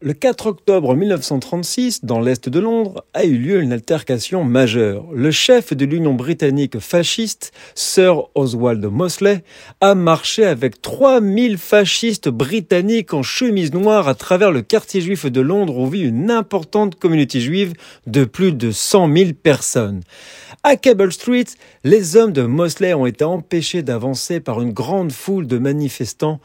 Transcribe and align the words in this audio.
Le 0.00 0.12
4 0.12 0.46
octobre 0.46 0.94
1936, 0.94 2.04
dans 2.04 2.20
l'est 2.20 2.48
de 2.48 2.60
Londres, 2.60 3.04
a 3.14 3.24
eu 3.24 3.36
lieu 3.36 3.60
une 3.60 3.72
altercation 3.72 4.44
majeure. 4.44 5.06
Le 5.12 5.32
chef 5.32 5.72
de 5.72 5.84
l'Union 5.84 6.14
britannique 6.14 6.78
fasciste, 6.78 7.50
Sir 7.74 8.28
Oswald 8.36 8.84
Mosley, 8.84 9.42
a 9.80 9.96
marché 9.96 10.44
avec 10.44 10.80
3000 10.80 11.58
fascistes 11.58 12.28
britanniques 12.28 13.12
en 13.12 13.24
chemise 13.24 13.72
noire 13.72 14.06
à 14.06 14.14
travers 14.14 14.52
le 14.52 14.62
quartier 14.62 15.00
juif 15.00 15.26
de 15.26 15.40
Londres 15.40 15.76
où 15.76 15.88
vit 15.88 16.02
une 16.02 16.30
importante 16.30 16.94
communauté 16.94 17.40
juive 17.40 17.72
de 18.06 18.24
plus 18.24 18.52
de 18.52 18.70
100 18.70 19.12
000 19.12 19.30
personnes. 19.32 20.02
À 20.62 20.76
Cable 20.76 21.12
Street, 21.12 21.46
les 21.82 22.16
hommes 22.16 22.32
de 22.32 22.42
Mosley 22.42 22.94
ont 22.94 23.06
été 23.06 23.24
empêchés 23.24 23.82
d'avancer 23.82 24.38
par 24.38 24.60
une 24.60 24.72
grande 24.72 25.10
foule 25.10 25.48
de 25.48 25.58
manifestants 25.58 26.38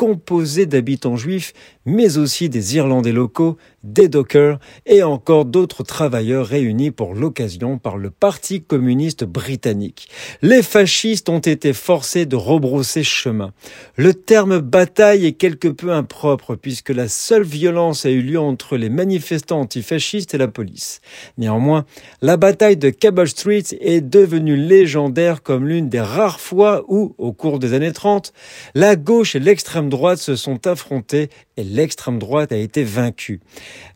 composé 0.00 0.64
d'habitants 0.64 1.16
juifs, 1.16 1.52
mais 1.84 2.16
aussi 2.16 2.48
des 2.48 2.76
Irlandais 2.76 3.12
locaux, 3.12 3.58
des 3.84 4.08
dockers 4.08 4.58
et 4.86 5.02
encore 5.02 5.44
d'autres 5.44 5.82
travailleurs 5.82 6.46
réunis 6.46 6.90
pour 6.90 7.14
l'occasion 7.14 7.76
par 7.76 7.98
le 7.98 8.10
Parti 8.10 8.62
communiste 8.62 9.24
britannique. 9.24 10.08
Les 10.40 10.62
fascistes 10.62 11.28
ont 11.28 11.38
été 11.38 11.74
forcés 11.74 12.24
de 12.24 12.36
rebrousser 12.36 13.02
chemin. 13.02 13.52
Le 13.96 14.14
terme 14.14 14.60
bataille 14.60 15.26
est 15.26 15.32
quelque 15.32 15.68
peu 15.68 15.92
impropre 15.92 16.56
puisque 16.56 16.90
la 16.90 17.08
seule 17.08 17.42
violence 17.42 18.06
a 18.06 18.10
eu 18.10 18.22
lieu 18.22 18.40
entre 18.40 18.78
les 18.78 18.88
manifestants 18.88 19.60
antifascistes 19.60 20.32
et 20.32 20.38
la 20.38 20.48
police. 20.48 21.02
Néanmoins, 21.36 21.84
la 22.22 22.38
bataille 22.38 22.78
de 22.78 22.88
Cable 22.88 23.28
Street 23.28 23.64
est 23.80 24.00
devenue 24.00 24.56
légendaire 24.56 25.42
comme 25.42 25.68
l'une 25.68 25.90
des 25.90 26.00
rares 26.00 26.40
fois 26.40 26.84
où, 26.88 27.14
au 27.18 27.32
cours 27.34 27.58
des 27.58 27.74
années 27.74 27.92
30, 27.92 28.32
la 28.74 28.96
gauche 28.96 29.36
et 29.36 29.40
l'extrême 29.40 29.89
droite 29.90 30.18
se 30.18 30.36
sont 30.36 30.66
affrontés 30.66 31.28
l'extrême 31.64 32.18
droite 32.18 32.52
a 32.52 32.56
été 32.56 32.84
vaincue. 32.84 33.40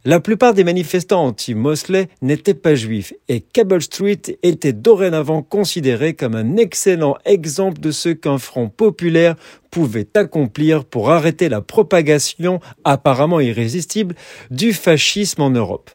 La 0.05 0.21
plupart 0.21 0.55
des 0.55 0.65
manifestants 0.65 1.25
anti-Mosley 1.25 2.09
n'étaient 2.23 2.55
pas 2.55 2.75
juifs 2.75 3.15
et 3.29 3.41
Cable 3.41 3.83
Street 3.83 4.21
était 4.43 4.73
dorénavant 4.73 5.43
considéré 5.43 6.15
comme 6.15 6.35
un 6.35 6.57
excellent 6.57 7.17
exemple 7.25 7.81
de 7.81 7.91
ce 7.91 8.09
qu'un 8.11 8.39
front 8.39 8.69
populaire 8.69 9.37
pouvait 9.75 10.07
accomplir 10.15 10.85
pour 10.85 11.11
arrêter 11.11 11.49
la 11.49 11.61
propagation 11.61 12.61
apparemment 12.85 13.41
irrésistible 13.41 14.15
du 14.53 14.73
fascisme 14.73 15.43
en 15.43 15.51
Europe. 15.51 15.91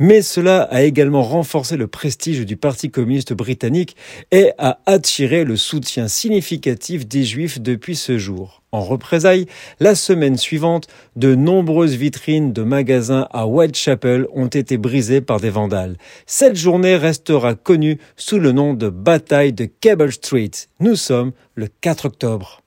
Mais 0.00 0.20
cela 0.20 0.62
a 0.62 0.82
également 0.82 1.22
renforcé 1.22 1.76
le 1.76 1.86
prestige 1.86 2.44
du 2.44 2.56
Parti 2.56 2.90
communiste 2.90 3.32
britannique 3.32 3.94
et 4.32 4.50
a 4.58 4.80
attiré 4.86 5.44
le 5.44 5.56
soutien 5.56 6.08
significatif 6.08 7.06
des 7.06 7.22
juifs 7.22 7.60
depuis 7.60 7.94
ce 7.94 8.18
jour. 8.18 8.62
En 8.72 8.82
représailles, 8.82 9.46
la 9.80 9.94
semaine 9.94 10.36
suivante, 10.36 10.86
de 11.20 11.34
nombreuses 11.34 11.96
vitrines 11.96 12.54
de 12.54 12.62
magasins 12.62 13.28
à 13.30 13.46
Whitechapel 13.46 14.26
ont 14.32 14.46
été 14.46 14.78
brisées 14.78 15.20
par 15.20 15.38
des 15.38 15.50
vandales. 15.50 15.98
Cette 16.24 16.56
journée 16.56 16.96
restera 16.96 17.54
connue 17.54 17.98
sous 18.16 18.38
le 18.38 18.52
nom 18.52 18.72
de 18.72 18.88
bataille 18.88 19.52
de 19.52 19.66
Cable 19.66 20.12
Street. 20.12 20.50
Nous 20.80 20.96
sommes 20.96 21.32
le 21.56 21.68
4 21.82 22.06
octobre. 22.06 22.59